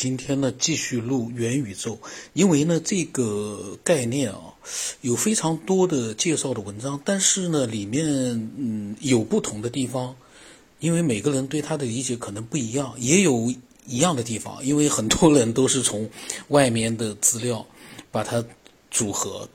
[0.00, 1.98] 今天呢继续录元宇宙，
[2.32, 4.40] 因为呢这个概念啊
[5.02, 8.06] 有非常多的介绍的文章，但是呢里面
[8.56, 10.16] 嗯有不同的地方，
[10.78, 13.52] 因为每个人对它的理解可能不一样，也有
[13.84, 16.08] 一样的地方，因为很多人都是从
[16.48, 17.66] 外面的资料
[18.10, 18.42] 把它
[18.90, 19.46] 组合。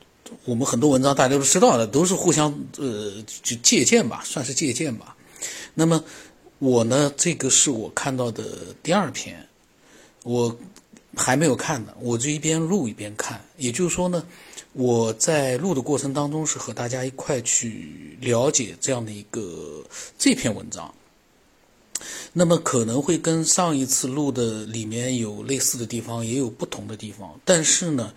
[0.44, 5.16] 我们很多文章大家都知道的，都是互相呃就借鉴吧，算是借鉴吧。
[5.74, 6.04] 那么
[6.60, 8.44] 我呢，这个是我看到的
[8.82, 9.45] 第二篇，
[10.26, 10.56] 我
[11.14, 13.40] 还没有看呢，我就一边录一边看。
[13.56, 14.26] 也就是说呢，
[14.72, 19.84] 我在录的过程当中是和大家一块去了解这样的一个
[20.18, 20.92] 这篇文章。
[22.32, 27.38] 那么可能会跟上一次录的里面有类似的地方，也有不同的地方。
[27.44, 28.12] 但是呢，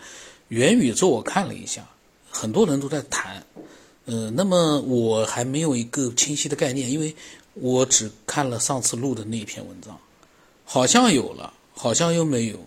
[0.47, 1.87] 元宇宙我看了一下。
[2.31, 3.43] 很多人都在谈，
[4.05, 7.15] 呃，那么我还没有一个清晰的概念，因为
[7.55, 9.97] 我只看了上次录的那篇文章，
[10.63, 11.51] 好像有了，
[11.81, 12.57] 好像又没有。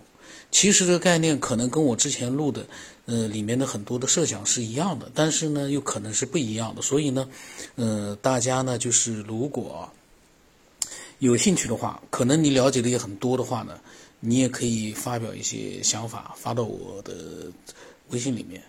[0.50, 2.64] 其实这个概念可能跟我之前录的，
[3.04, 6.80] 呃，里面的很多的设想是一样的，但是呢，又可能是不一样的。
[6.80, 7.28] 所以呢，
[7.76, 9.86] 呃，大家呢，就是如果
[11.18, 13.78] 有兴趣的话，可能你了解的也很多的话呢，
[14.20, 17.14] 你也可以发表一些想法，发到我的
[18.08, 18.62] 微信里面。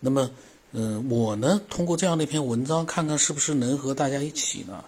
[0.00, 0.30] 那么，
[0.72, 4.84] 嗯，我呢，通过这样的一篇文章，看看是不是能和大家一起呢，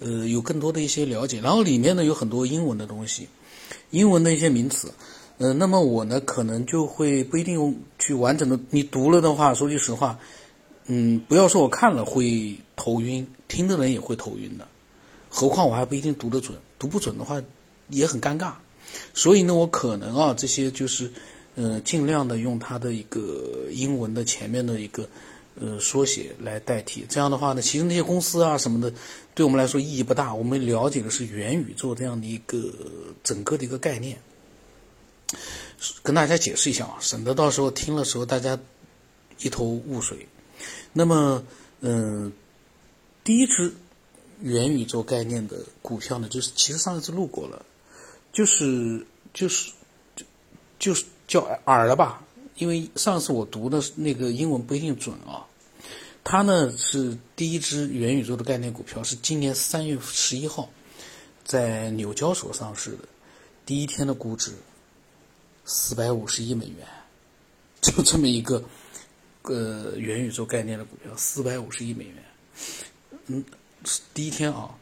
[0.00, 1.40] 呃，有更多的一些了解。
[1.40, 3.28] 然后里面呢有很多英文的东西，
[3.90, 4.92] 英文的一些名词，
[5.38, 8.58] 嗯，那么我呢可能就会不一定去完整的。
[8.70, 10.18] 你读了的话，说句实话，
[10.86, 14.66] 嗯，不要说我看了会头晕，听的人也会头晕的。
[15.28, 17.42] 何况我还不一定读得准，读不准的话
[17.88, 18.52] 也很尴尬。
[19.12, 21.10] 所以呢，我可能啊，这些就是。
[21.56, 25.08] 呃，尽量的用它的一个英文的前面的一个
[25.60, 28.92] 呃缩写来代替，这样的话呢，其实那些公司啊什么的，
[29.34, 30.34] 对我们来说意义不大。
[30.34, 32.72] 我们了解的是元宇宙这样的一个
[33.22, 34.18] 整个的一个概念，
[36.02, 38.58] 跟大家解释一下啊，省得到时候听了时候大家
[39.40, 40.26] 一头雾水。
[40.92, 41.44] 那么，
[41.80, 42.32] 嗯，
[43.22, 43.74] 第一支
[44.40, 47.64] 元宇宙概念的股票呢，就是其实上一次录过了，
[48.32, 49.70] 就是就是
[50.16, 50.24] 就
[50.78, 51.04] 就是。
[51.26, 52.22] 叫耳了吧，
[52.56, 55.46] 因为上次我读的那个英文不一定准啊。
[56.22, 60.70] 它呢是第一支元宇宙的概念股票，是今年三月十一号
[61.44, 63.00] 在纽交所上市的，
[63.66, 64.52] 第一天的估值
[65.66, 66.86] 四百五十亿美元，
[67.82, 68.64] 就这么一个
[69.42, 72.24] 呃元宇宙概念的股票，四百五十亿美元，
[73.26, 73.44] 嗯，
[74.14, 74.74] 第一天啊。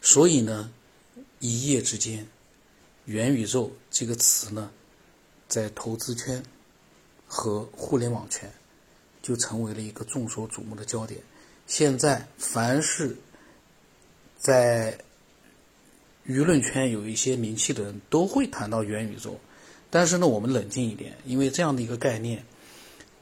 [0.00, 0.70] 所以呢，
[1.40, 2.24] 一夜之间，
[3.06, 4.70] 元宇宙这个词呢。
[5.54, 6.42] 在投资圈
[7.28, 8.50] 和互联网圈，
[9.22, 11.20] 就成为了一个众所瞩目的焦点。
[11.68, 13.16] 现在，凡是
[14.36, 14.98] 在
[16.26, 19.38] 舆论圈有一些名气的人，都会谈到元宇宙。
[19.90, 22.44] 但是呢，我们冷静一点，因为这样的一个概念，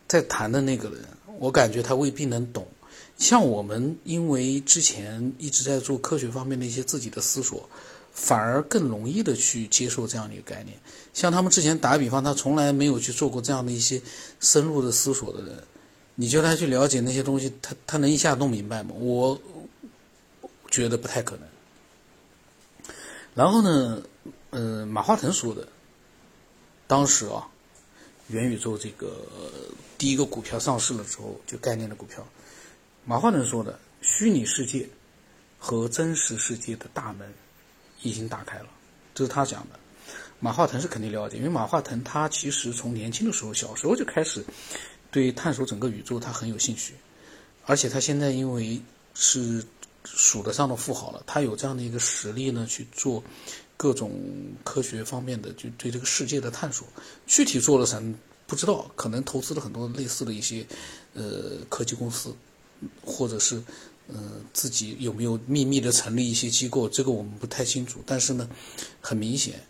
[0.09, 1.07] 在谈的那个人，
[1.39, 2.67] 我感觉他未必能懂。
[3.19, 7.69] 像我们，因为之前一直在做科学方面的一些自己的思索。
[8.13, 10.77] 反而更容易的去接受这样的一个概念。
[11.13, 14.01] 像他们之前打比方，他从来没有去做过这样的一些
[14.41, 15.63] 深入的思索的人，
[16.15, 18.95] 你叫他去了解那些东西，他他能一下弄明白吗？
[18.99, 19.41] 我
[20.71, 21.49] 觉得不太可能。
[23.35, 24.03] 然后呢，
[24.51, 25.67] 呃，马化腾说的，
[26.87, 27.49] 当时啊，
[28.29, 29.27] 元宇宙这个
[29.97, 32.27] 第一个股票上市了之后，就概念的股票，
[33.05, 34.89] 马化腾说的，虚拟世界
[35.59, 37.33] 和真实世界的大门。
[38.03, 38.67] 已经打开了，
[39.15, 39.79] 这是他讲的。
[40.41, 44.45] 马化腾是肯定了解，因为马化腾他其实从年轻的时候，小时候就开始
[45.11, 46.95] 对探索整个宇宙他很有兴趣，
[47.65, 48.81] 而且他现在因为
[49.15, 49.65] 是
[50.05, 53.23] 数得上的富豪了，他有这样的一个实力呢去做
[53.77, 54.11] 各种
[54.65, 56.89] 科学方面的，就对这个世界的探索。
[57.27, 58.13] 具体做了什么
[58.49, 60.67] 不知道，可能投资了很多类似的一些
[61.15, 62.35] 呃科技公司，
[63.05, 63.63] 或者是。
[64.09, 66.89] 嗯，自己有没有秘密的成立一些机构？
[66.89, 68.03] 这个我们不太清楚。
[68.05, 68.49] 但是呢，
[69.01, 69.61] 很明显，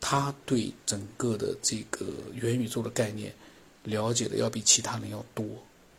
[0.00, 3.34] 他对整个的这个元宇宙的概念
[3.84, 5.46] 了解的要比其他人要多。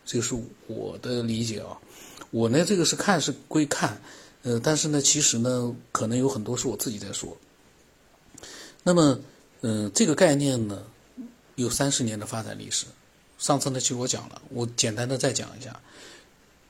[0.05, 0.35] 这个是
[0.67, 1.77] 我的理解啊。
[2.29, 3.99] 我呢，这个是看是归看，
[4.43, 7.35] 呃，但是呢，其实呢，可能有很多是我自己在说。
[8.83, 9.19] 那么，
[9.61, 10.83] 嗯，这个概念呢，
[11.55, 12.85] 有三十年的发展历史。
[13.37, 15.79] 上次呢，其实我讲了，我简单的再讲一下。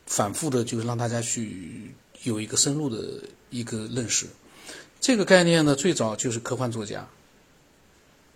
[0.07, 1.93] 反复的，就是让大家去
[2.23, 3.21] 有一个深入的
[3.51, 4.25] 一个认识。
[4.99, 7.07] 这个概念呢，最早就是科幻作家。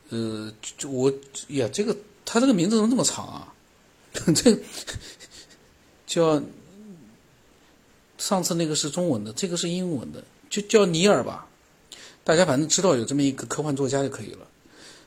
[0.10, 0.54] 呃，
[0.88, 1.12] 我
[1.48, 3.54] 呀，这个他这个名字怎么这么长啊？
[4.36, 4.60] 这
[6.06, 6.44] 叫
[8.18, 11.48] 上次那个是中文的，这个是英文的，就叫尼尔吧。
[12.26, 14.46] 大家反正知道有这么一个科幻作家就可以了。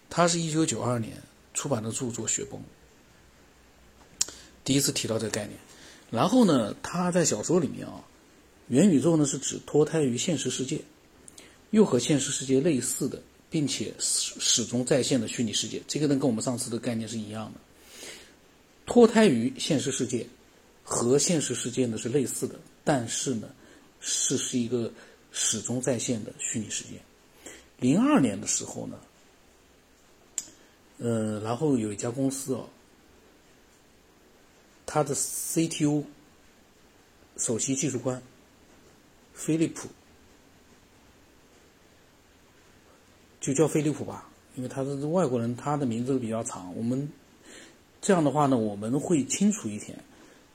[0.08, 1.22] 他是一九九二年
[1.52, 2.58] 出版的著作《雪崩》，
[4.64, 5.58] 第一次提到这个概念。
[6.11, 8.05] 然后呢，他在小说里面啊，
[8.69, 10.81] 元宇宙呢是指脱胎于现实世界，
[11.71, 13.21] 又和现实世界类似的，
[13.51, 15.83] 并且始始终在线的虚拟世界。
[15.89, 17.61] 这个呢跟我们上次的概念是一样的，
[18.87, 20.27] 脱胎于现实世界，
[20.83, 22.55] 和现实世界呢是类似的，
[22.85, 23.49] 但是呢
[24.01, 24.93] 是是一个
[25.33, 26.91] 始终在线的虚拟世界。
[27.81, 28.99] 零二年的时候呢。
[30.97, 32.69] 呃，然后有一家公司哦，
[34.86, 36.04] 他的 CTO
[37.36, 38.22] 首席技术官
[39.32, 39.88] 飞利浦，
[43.40, 46.76] 就叫飞利浦吧，因为他是外国人，他的名字比较长。
[46.76, 47.08] 我们
[48.00, 49.98] 这样的话呢，我们会清楚一点，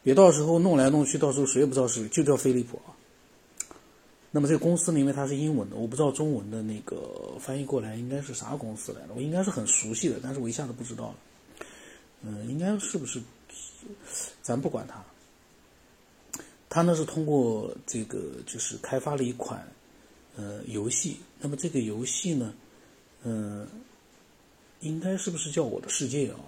[0.04, 2.96] 别到时候弄来弄去，到时候谁也不知道是就叫飞利浦啊。
[4.32, 11.16] 那么这个公司呢，因为它是英文的，我不知道中文的那个翻译过来应该是啥公司来的，我应该是很熟悉的，但是我一下子不知道了。
[12.22, 13.20] 嗯，应该是不是？
[14.42, 15.04] 咱不管它。
[16.70, 19.68] 它呢是通过这个就是开发了一款
[20.36, 22.54] 呃游戏，那么这个游戏呢，
[23.24, 23.68] 嗯，
[24.82, 26.40] 应该是不是叫《我的世界》啊？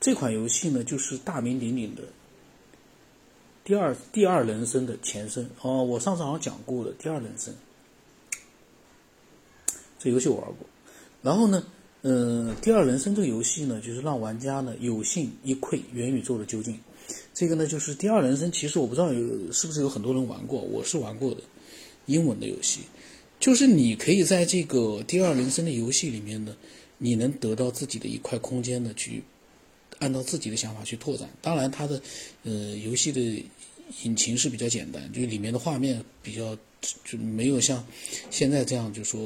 [0.00, 2.02] 这款游戏呢，就是大名鼎鼎的。
[3.64, 7.54] 第二第二人生的前身哦，我上次好像讲过的第二人生，
[9.98, 10.66] 这游戏我玩过。
[11.20, 11.62] 然后呢，
[12.02, 16.78] 呃，第二人生这个游戏呢，就是让玩家呢有幸一窥元宇宙的究竟。
[17.34, 21.40] 这个呢，就是第二人生，其实我不知道有是不是有很多人玩过，我是玩过的，
[22.06, 22.80] 英文的游戏。
[23.40, 26.56] 就是你可以在这个第二人生的游戏里面呢，
[26.98, 29.22] 你能得到自己的一块空间呢，去
[29.98, 31.28] 按照自己的想法去拓展。
[31.42, 32.00] 当然，它的
[32.44, 32.52] 呃
[32.84, 33.44] 游戏的。
[34.04, 36.56] 引擎是比较简单，就是里面的画面比较
[37.04, 37.84] 就没有像
[38.30, 39.20] 现在这样就说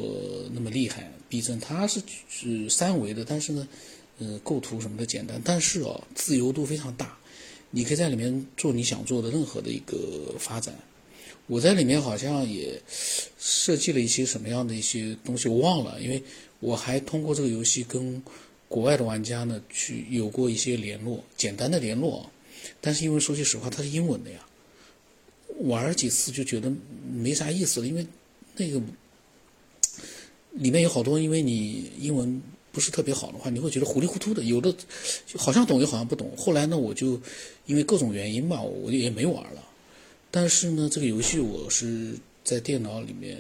[0.53, 1.59] 那么厉害逼真。
[1.61, 3.69] 它是是三维的，但是呢，
[4.19, 7.19] 呃，构图什么的简单，但是哦，自由度非常大，
[7.71, 10.75] 你可以在里面做你想做的任何的一个发展。
[11.49, 12.81] 我在里面好像也
[13.39, 16.23] 设计了一些什么样的一些东西，我忘了，因为
[16.61, 18.23] 我还通过这个游戏跟
[18.69, 22.31] 国外的玩家呢去有过一些联络，简单的联络，
[22.81, 24.39] 但是因为说句实话，它是英文的呀。
[25.61, 26.73] 玩几次就觉得
[27.13, 28.07] 没啥意思了，因为
[28.57, 28.81] 那个
[30.53, 34.75] 里面有好多，因为你英文不是特别好的话，你会觉得糊里糊涂的，有的
[35.37, 36.31] 好像懂又好像不懂。
[36.37, 37.21] 后来呢，我就
[37.67, 39.63] 因为各种原因吧，我也没玩了。
[40.31, 43.39] 但是呢，这个游戏我是在电脑里面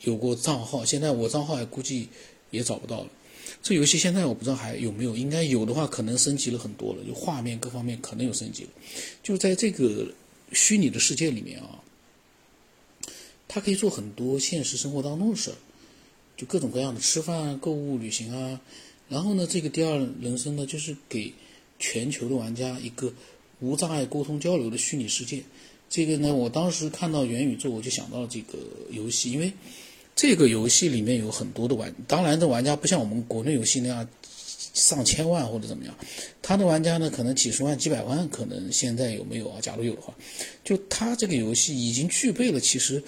[0.00, 2.08] 有过账号，现在我账号估计
[2.50, 3.10] 也找不到了。
[3.62, 8.70] 这游戏现在我不知道还有没有，应该有的话可能升级了很多了，就画面各方面可能有升级了。
[9.22, 10.12] 就在这个。
[10.52, 11.82] 虚拟的世界里面啊，
[13.48, 15.56] 它可以做很多现实生活当中的事儿，
[16.36, 18.60] 就各种各样的吃饭、购物、旅行啊。
[19.08, 21.32] 然后呢，这个第二人生呢，就是给
[21.78, 23.12] 全球的玩家一个
[23.60, 25.42] 无障碍沟通交流的虚拟世界。
[25.90, 28.58] 这个呢，我当时看到元宇宙，我就想到了这个
[28.90, 29.52] 游戏，因为
[30.14, 34.08] 这个游戏里面有很多的玩，当然这玩家不像我们国内游戏那样。
[34.72, 35.94] 上千万或者怎么样，
[36.40, 39.60] 他的玩家呢，可能几十万、几百万，可能现在有没有啊？
[39.60, 40.14] 假如有的话，
[40.64, 43.02] 就他这个游戏已经具备了其实，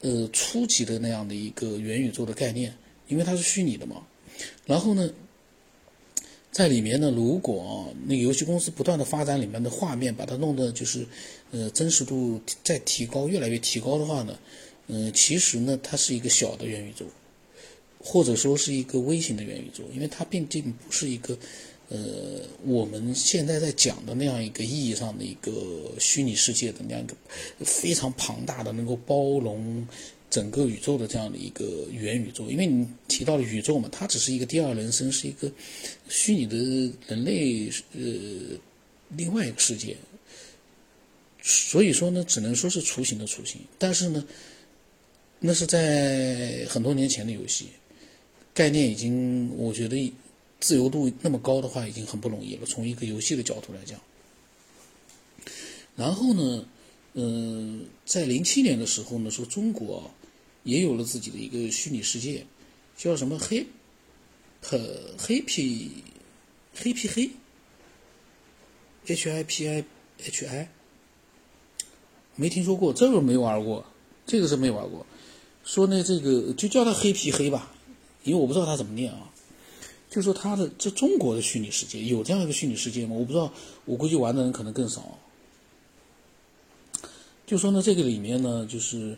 [0.00, 2.74] 呃，初级的那样的一个元宇宙的概念，
[3.06, 4.02] 因为它是虚拟的嘛。
[4.66, 5.08] 然后呢，
[6.50, 11.06] 在里面呢，如果那个游戏公司不断的发展里面的画面，把它弄得就是，
[11.52, 14.36] 呃，真实度再提高，越来越提高的话呢，
[14.88, 17.06] 嗯，其实呢，它是一个小的元宇宙。
[17.98, 21.36] 或者说是一个微型的元宇宙，因为它毕竟不是一个，
[21.88, 27.14] 呃，我们现在在讲的那样一个意义上的一个虚拟世界的那样一个
[27.64, 29.86] 非常庞大的、能够包容
[30.30, 32.48] 整个宇宙的这样的一个元宇宙。
[32.48, 35.50] 因为你提到了宇宙嘛，它只是一个第二人生，是一个
[36.08, 36.56] 虚拟的
[37.08, 38.00] 人类呃
[39.16, 39.96] 另外一个世界。
[41.42, 44.24] 所以说呢，只能说是雏形的雏形，但是呢，
[45.40, 47.66] 那是在很多年前的游戏。
[48.56, 50.10] 概念已经，我觉得
[50.58, 52.64] 自由度那么高的话，已经很不容易了。
[52.64, 54.00] 从一个游戏的角度来讲，
[55.94, 56.66] 然后呢，
[57.12, 60.10] 嗯，在零七年的时候呢，说中国
[60.62, 62.46] 也有了自己的一个虚拟世界，
[62.96, 63.66] 叫什么黑，
[64.70, 65.90] 呃，黑皮，
[66.74, 67.28] 黑皮黑
[69.06, 69.84] ，H I P I
[70.24, 70.70] H I，
[72.36, 73.84] 没听说过，这个没玩过，
[74.24, 75.04] 这个是没玩过。
[75.62, 77.75] 说呢，这个就叫它黑皮黑吧。
[78.26, 79.30] 因为我不知道它怎么念啊，
[80.10, 83.14] 就说它的这中国的虚拟世界有这样一个虚拟世界吗？
[83.16, 83.52] 我不知道，
[83.84, 85.18] 我估计玩的人可能更少。
[87.46, 89.16] 就说呢，这个里面呢，就是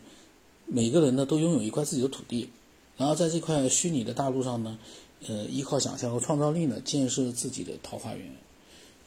[0.66, 2.48] 每个人呢都拥有一块自己的土地，
[2.96, 4.78] 然后在这块虚拟的大陆上呢，
[5.26, 8.30] 呃，依靠想象和创造力呢，建设自己的桃花源。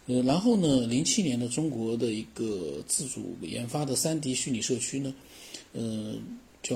[0.08, 5.14] 呃，然后呢，零七年的中国的一个自主研发的三 D 虚拟社区呢，
[5.74, 6.16] 呃，
[6.64, 6.76] 叫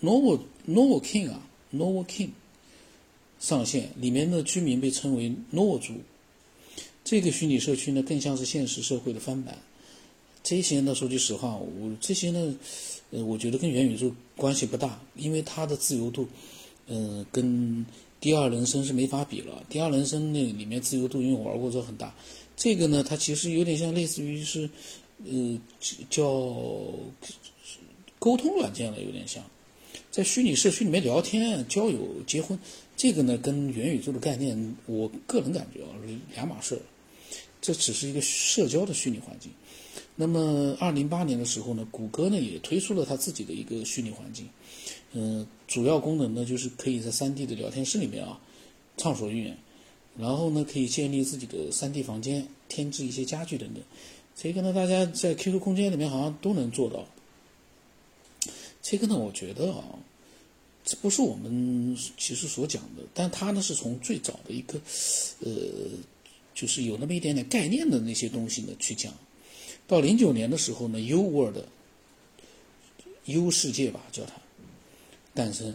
[0.00, 0.38] Novo
[0.68, 1.42] Novo King 啊
[1.76, 2.30] Nova King
[3.38, 5.94] 上线，里面的居民被称为诺族。
[7.04, 9.58] 这个虚拟社区呢，更像是现实社会的翻版。
[10.42, 12.54] 这些呢，说句实话，我这些呢，
[13.10, 16.26] 呃，我觉得跟元宇宙关系不大，因为它的自由度，
[16.86, 17.84] 嗯，跟
[18.20, 19.64] 第二人生是没法比了。
[19.68, 22.14] 第二人生那里面自由度，因为我玩过之后很大。
[22.56, 24.70] 这个呢，它其实有点像类似于是，
[25.24, 25.60] 呃，
[26.08, 26.24] 叫
[28.18, 29.44] 沟通软件了，有点像，
[30.16, 32.58] 在虚拟社区里面聊天、交友、结婚。
[32.96, 36.80] 这个呢，跟元宇宙的概念，我个人感觉啊，是两码事。
[37.60, 39.52] 这只是一个社交的虚拟环境。
[40.14, 44.48] 那么，二零八年的时候呢，谷歌呢也推出了它自己的一个虚拟环境，
[45.12, 48.40] 嗯，主要功能呢就是可以在三 D 的聊天室里面啊
[48.96, 49.58] 畅所欲言，
[50.16, 53.82] 然后呢可以建立自己的三 D 房间，添置一些家具等等。
[54.34, 57.06] 这个呢，大家在 QQ 空间里面好像都能做到。
[58.88, 59.84] 这个呢，我觉得啊，
[60.84, 64.80] 这不是我们其实所讲的，但它呢是从最早的一个
[65.40, 65.50] 呃，
[66.54, 69.12] 就是有那么一点点概念的那些东西呢去讲。
[69.88, 71.60] 到零九年的时候呢，U World，U
[73.50, 74.34] 世界吧叫它
[75.34, 75.74] 诞生，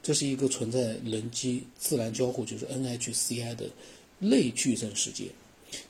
[0.00, 3.68] 这是一个存在人机自然交互，就是 NHCI 的
[4.20, 5.24] 类矩阵世界。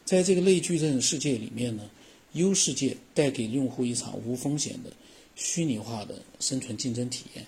[0.07, 1.91] 在这个类矩阵世界里面呢
[2.33, 4.91] ，U 世界带给用户一场无风险的
[5.37, 7.47] 虚拟化的生存竞争体验，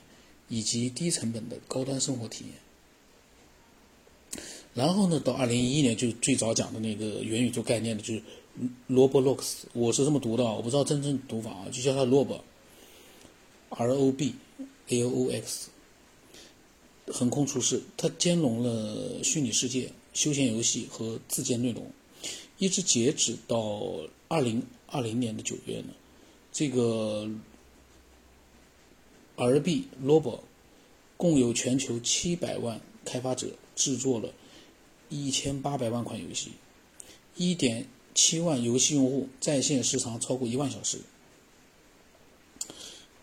[0.48, 2.54] 以及低成本的高端生活体验。
[4.74, 8.22] 然后呢，到二零一一年就最早讲的那个元宇宙概念的，就是。
[8.90, 14.34] Roblox，我是这么读的，我不知道真正读法啊，就叫它 Rob，R O B
[14.88, 15.68] L O X，
[17.06, 21.88] 横空出世，它兼容了虚拟世界、休闲游戏和自建内容。
[22.58, 25.90] 一直截止到二零二零年的九月呢，
[26.50, 27.30] 这个
[29.38, 30.40] Rb Robo
[31.16, 34.34] 共有全球七百万开发者制作了
[35.08, 36.50] 一千八百万款游戏，
[37.36, 37.86] 一点。
[38.14, 40.98] 七万游戏用户在线时长超过一万小时，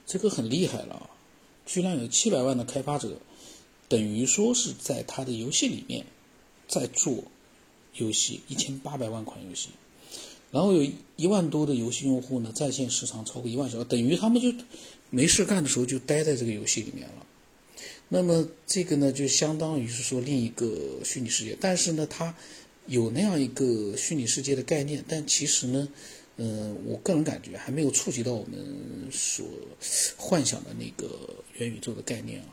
[0.06, 1.10] 这个很厉害了，
[1.66, 3.20] 居然有七百万的开发者，
[3.90, 6.06] 等于说是在他的游戏里面
[6.66, 7.26] 在做
[7.96, 9.72] 游戏，一千八百万款游戏，
[10.52, 14.52] 然后有一万多的游戏用户呢，在线时长超过一万小时，等于他们就
[15.10, 17.26] 没事干的时候就待在这个游戏里面了。
[18.10, 22.34] 那么这个呢，就相当于是说另一个虚拟世界，但是呢，它。
[22.88, 25.88] 有那样一个虚拟世界的概念，但其实呢，
[26.38, 29.44] 嗯，我个人感觉还没有触及到我们所
[30.16, 31.10] 幻想的那个
[31.58, 32.46] 元宇宙的概念啊。